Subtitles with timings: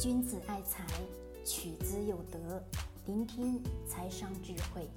[0.00, 0.84] 君子爱财，
[1.44, 2.60] 取之有德。
[3.06, 4.90] 聆听财商智慧，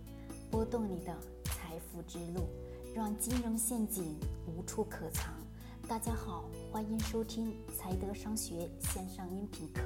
[0.50, 2.50] 拨动你的财富之路，
[2.96, 5.36] 让金融陷阱无处可藏。
[5.88, 9.82] 大家好，欢迎收听财德商学线上音频课。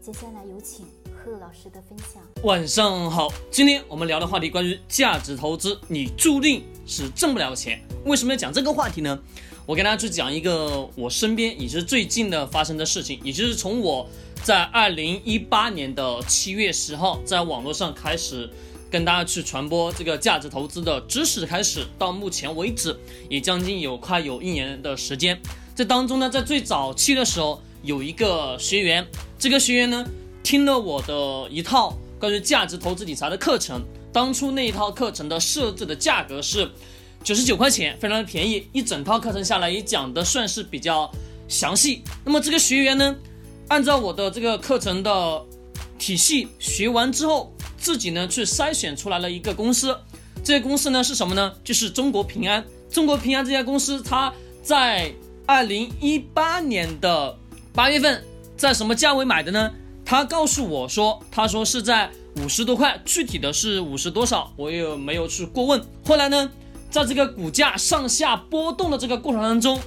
[0.00, 2.20] 接下来有请贺老师的分享。
[2.42, 7.80] 晚上好，今天我们聊的话题关于价值投资，你注定是挣不了钱。
[8.04, 9.16] 为什么要讲这个话题呢？
[9.64, 14.04] 我给大家去讲一个我身边也是最近的发生的事情，也就是从我
[14.42, 18.50] 在二零一八年的七月十号在网络上开始
[18.90, 22.98] 跟大家去传播这个价值投资的知识开始，到目前为止
[23.30, 25.40] 也将近有快有一年的时间。
[25.76, 29.06] 这当中呢，在最早期的时候，有一个学员，
[29.38, 30.04] 这个学员呢
[30.42, 33.80] 听了我的一套关于价值投资理财的课程，
[34.12, 36.68] 当初那一套课程的设置的价格是。
[37.24, 41.08] 九十九块钱，非常的便宜，一整套课程下来也讲的算是比较
[41.46, 42.02] 详细。
[42.24, 43.16] 那么这个学员呢，
[43.72, 45.42] 按照我的这个课程的
[45.98, 49.96] 体系学完之后，自己呢去筛选出来了一个公司，
[50.44, 51.50] 这个公司呢是什么呢？
[51.64, 52.62] 就是中国平安。
[52.90, 54.30] 中国平安这家公司，它
[54.62, 55.10] 在
[55.46, 57.34] 二零一八年的
[57.72, 58.22] 八月份，
[58.58, 59.72] 在什么价位买的呢？
[60.04, 62.10] 他告诉我说，他说是在
[62.44, 65.82] 五十多块，具体的是五十多少，我也没有去过问。
[66.04, 66.50] 后来呢？
[66.90, 69.80] 在这个股价上下波动的这个过程当中，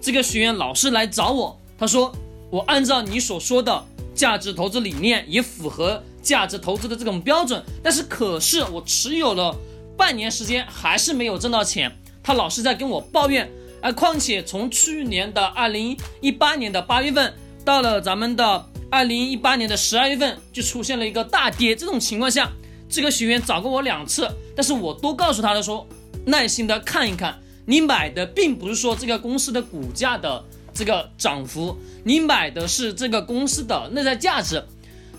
[0.00, 2.14] 这个学员老是来找我，他说
[2.54, 9.52] 我按照你所说的价值投资理念，也符合价值投资的这种标准，但是可是我持有了
[9.96, 11.90] 半年时间还是没有挣到钱，
[12.22, 13.50] 他老是在跟我抱怨，
[13.82, 22.48] 而况且从去年的二零一八年的八月份到了咱们的二零一八年的十二月份，就出现了一个大跌，这种情况下，
[22.88, 25.84] 这个学员找过我两次，但是我都告诉他的说。
[26.26, 30.42] 耐心的看一看，你买的并不是说这个公司的股价的
[30.74, 34.62] 这个涨幅，你买的是这个公司的内在价值。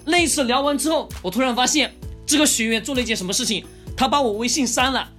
[0.05, 5.09] 那一次聊完之后，我突然发现这个学员做了一件什么事情，他把我微信删了。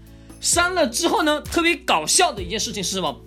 [0.40, 3.18] 删了之后呢，特别搞笑的一件事情是什么？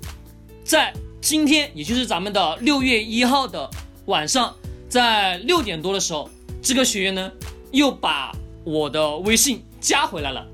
[0.63, 3.69] 在今天，也就是咱们的六月一号的
[4.05, 4.55] 晚上，
[4.87, 6.29] 在六点多的时候，
[6.61, 7.31] 这个学员呢
[7.71, 8.31] 又把
[8.63, 10.47] 我的微信加回来了。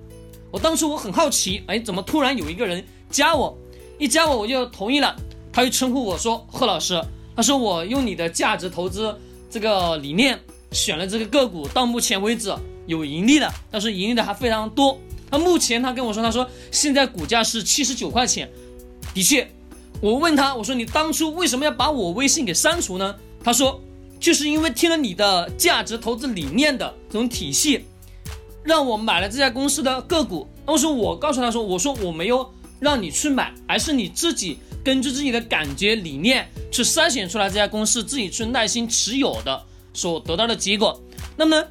[0.50, 3.56] 我当初我很好奇，哎，怎么突然有一个人加我？
[4.00, 5.16] 一加我我就同意了。
[5.55, 7.01] 他就称呼我说贺老师，
[7.33, 9.17] 他说我用你的价值投资
[9.49, 10.38] 这个理念
[10.73, 12.53] 选了这个个股，到目前为止
[12.88, 14.99] 有盈利了，但是盈利的还非常多。
[15.31, 18.51] 他目前他跟我说，他说现在股价是七十九块钱。
[19.13, 19.49] 的确，
[20.01, 23.16] 我问他，我说你当初为什么要把我微信给删除呢？
[23.41, 23.79] 他说
[24.19, 27.85] 就是因为听了你的价值投资理念的这种体系。
[28.61, 39.62] 让我买了这家公司的个股，当时我告诉他说：“我说我没有让你去买，而是你自己根据自己的感觉理念去筛选出来这家公司，自己去耐心持有的
[39.96, 41.01] 所得到的结果。
[41.35, 41.62] 那么，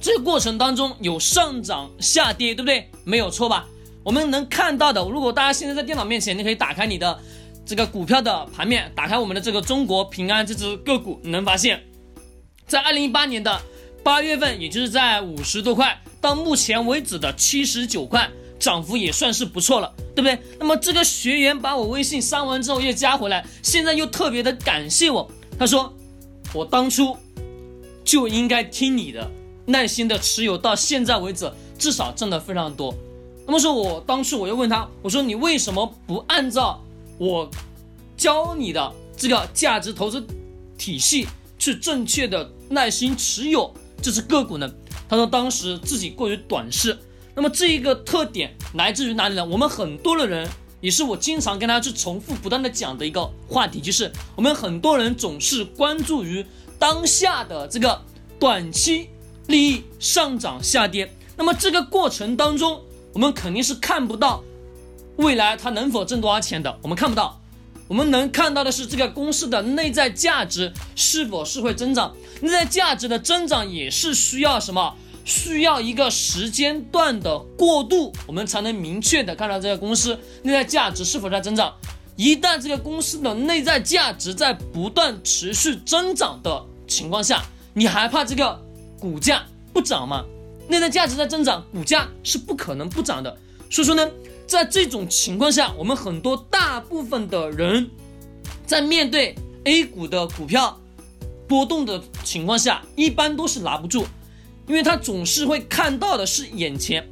[0.00, 2.88] 这个过程当中有上涨下跌，对不对？
[3.02, 3.66] 没有错吧？
[4.04, 7.18] 我们能看到的，如果大家现在在电脑面前，你可以打开你的
[7.66, 11.82] 这个股票的盘面，打开我们的这个中国平安这只个股，你能发现，
[12.68, 13.60] 在二零一八年的。
[14.04, 18.28] 八月份，也就是在五十多块，到目前为止的七十九块，
[18.62, 20.38] 涨幅也算是不错了，对不对？
[20.60, 25.28] 那么这个学员把我微信删完之后又加回来，现在又特别的感谢我，
[25.58, 25.92] 他说
[26.54, 27.16] 我当初
[28.04, 29.28] 就应该听你的，
[29.66, 32.94] 耐心的持有到现在为止，至少挣的非常多。
[33.44, 36.80] 那么说我当初我又问他，我说你为什么不按照
[37.18, 37.50] 我
[38.16, 40.24] 教你的这个价值投资
[40.78, 41.26] 体系
[41.58, 43.74] 去正确的耐心持有？
[44.00, 44.72] 这只个股呢，
[45.08, 46.96] 他说当时自己过于短视，
[47.34, 49.44] 那么这一个特点来自于哪里呢？
[49.44, 50.48] 我们很多的人，
[50.80, 56.44] 也是我经常跟大家去重复不断的讲的一个话题，就是我们很多人总是关注于
[56.78, 58.02] 当下的这个
[58.38, 59.08] 短期
[59.46, 62.82] 利益上涨下跌，那么这个过程当中，
[63.12, 64.42] 我们肯定是看不到
[65.16, 67.38] 未来它能否挣多少钱的，我们看不到。
[67.88, 74.94] 我们能看到的是这个公司的内在价值是否是会增长，内在价值的增长也是需要什么？
[75.24, 81.74] 需要一个时间段的过渡，我们才能明确的看到这个公司内在价值是否在增长。
[82.16, 87.42] 一旦这个公司的内在价值在不断持续增长的情况下，
[87.74, 88.62] 你还怕这个
[89.00, 89.42] 股价
[89.72, 90.24] 不涨吗？
[90.68, 93.36] 内在价值在增长，股价是不可能不涨的。
[93.70, 94.10] 所以说呢。
[94.44, 97.88] 在这种情况下，我们很多大部分的人，
[98.66, 99.34] 在面对
[99.64, 100.78] A 股的股票
[101.48, 104.04] 波动的情况下，一般都是拿不住，
[104.66, 107.08] 因为他总是会看到的是眼前。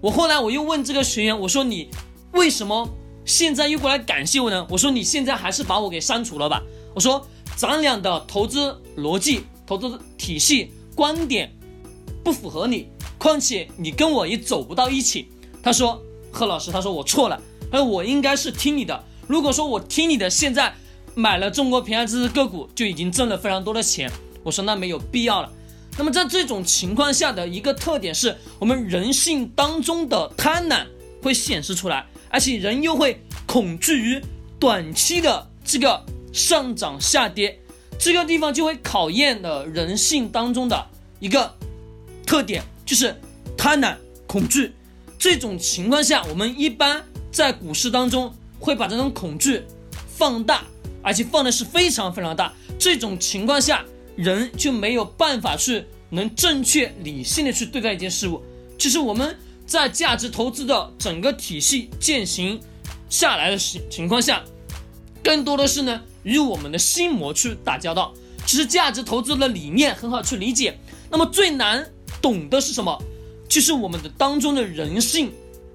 [0.00, 1.88] 我后来我又问这个学员，我说你
[2.32, 2.88] 为什么
[3.24, 4.66] 现在又过来感谢我呢？
[4.68, 6.62] 我说你现在还是把我给删除了吧。
[6.94, 7.26] 我说
[7.56, 11.52] 咱俩的投资逻辑投资体系观点
[12.24, 12.88] 不符合你，
[13.18, 15.28] 况且你跟我也走不到一起。
[15.62, 16.02] 他说
[16.32, 17.40] ：“贺老师，他说我错了，
[17.70, 19.04] 他说我应该是听你的。
[19.28, 20.74] 如果说我听你的，现在
[21.14, 24.10] 买了中国平安这只个股就已经挣了非常多的钱。”
[24.42, 25.52] 我说：“那没有必要了。”
[25.98, 30.86] 那么在这种情况下的一个特点是我们人性当中的贪婪
[31.22, 34.20] 会显示出来，而且人又会恐惧于
[34.58, 37.60] 短期的这个上涨下跌，
[37.98, 40.86] 这个地方就会考验了人性当中的
[41.20, 41.54] 一个
[42.26, 43.14] 特点，就是
[43.56, 43.94] 贪婪、
[44.26, 44.72] 恐惧。
[45.18, 49.62] 这种情况下，我们一般在股市当中会把这种恐惧
[50.08, 50.64] 放大，
[51.02, 52.52] 而且放的是非常非常大。
[52.78, 53.84] 这种情况下。
[54.16, 58.42] 人就没有办法去能正确理性的去对待一件事物。
[58.78, 59.36] 其实我们
[59.66, 62.60] 在价值投资的整个体系践行
[63.08, 64.42] 下来的情情况下，
[65.22, 68.12] 更多的是呢与我们的心魔去打交道。
[68.44, 70.76] 其实价值投资的理念很好去理解，
[71.10, 71.88] 那么最难
[72.20, 73.00] 懂的是什么？
[73.48, 75.30] 就是我们的当中的人性，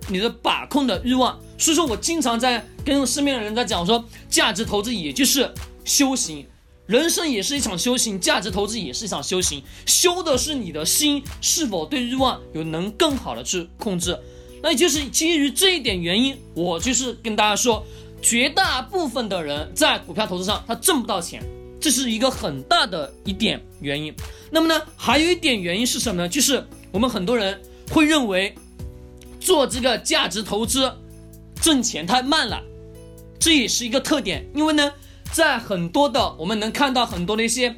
[0.10, 1.40] 你的把控的欲望。
[1.58, 5.52] 所以说我经常在跟身边的人在讲说，价值投资也就是
[5.86, 6.46] 修行。
[6.88, 14.18] 人生也是一场修行，价值投资也是一场修行，修的是你的心是否对欲望有能更好的去控制。
[14.64, 17.86] 那也就是基于这一点原因，我就是跟大家说，
[18.22, 21.44] 绝大部分的人在股票投资上他挣不到钱，
[21.82, 24.14] 这是一个很大的一点原因。
[24.50, 26.30] 那么呢，还有一点原因是什么呢？
[26.30, 27.62] 就是我们很多人
[27.92, 28.56] 会认为
[29.42, 30.90] 做这个价值投资
[31.62, 32.64] 挣钱太慢了，
[33.38, 34.90] 这也是一个特点，因为呢。
[35.32, 37.76] 在很多的，我们能看到很多的一些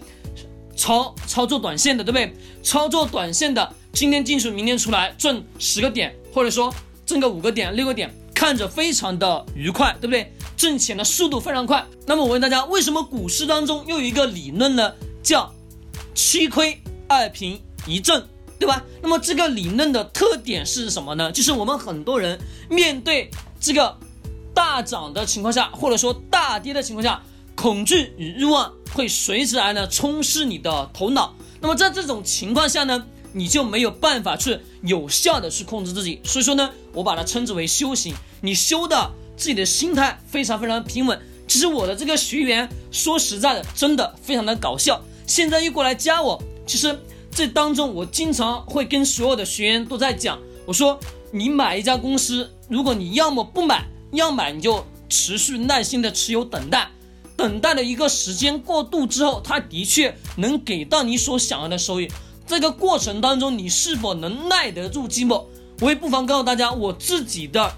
[0.76, 2.34] 操操作短线的，对不对？
[2.64, 6.74] 操作短线的，今天进去，明天出来，挣十个点，或者说
[7.06, 10.32] 挣个五个点、六个点，看着非常的愉快，对不对？
[10.56, 11.86] 挣钱的速度非常快。
[12.06, 14.94] 那么我问大家，为什么股市当中又有一个理论呢？
[15.22, 15.54] 叫
[16.14, 18.26] 七亏二平一挣，
[18.58, 18.84] 对吧？
[19.02, 21.32] 那么这个理论的特点是什么呢？
[21.32, 23.30] 就是我们很多人面对
[23.60, 23.98] 这个
[24.54, 27.22] 大涨的情况下，或者说大跌的情况下。
[27.60, 36.22] 恐惧与欲望会随之而呢充斥你的头脑，那么在这种情况下呢，你就没有办法去有效的去控制自己。
[36.24, 38.16] 所以说呢，我把它称之为修行。
[38.40, 41.20] 你修的自己的心态非常非常平稳。
[41.50, 45.04] 其实我的这个学员说实在的，真的非常的搞笑。
[45.28, 46.98] 现在又过来加我，其实
[47.30, 50.98] 这当中我经常会跟所有的学员都在讲，我说
[51.30, 56.90] 你买一家公司，如果你要么不买，要买你就持续耐心的持有等待。
[57.40, 62.12] 等待的一个时间过渡之后，它的确能给到你所想要的收益。
[62.46, 65.46] 这个过程当中，你是否能耐得住寂寞？
[65.80, 67.74] 我也不妨告诉大家，我自己的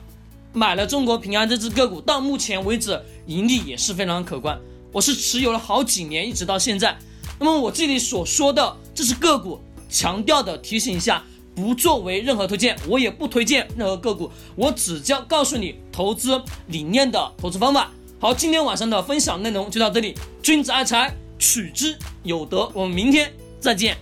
[0.52, 4.60] 买了中国平安这只个股，到目前为止盈利也是非常可观。
[4.92, 6.98] 我是持有了好几年，一直到现在。
[7.38, 11.24] 那么我这里所说的这只个股，强调的提醒一下，
[11.54, 17.92] 不作为任何推荐，我也不推荐任何个股，我只教告诉你投资理念的投资方法。
[18.22, 20.16] 好，今天晚上的分享内容就到这里。
[20.44, 22.72] 君子爱财，取之有德。
[22.72, 23.98] 我们明天再见。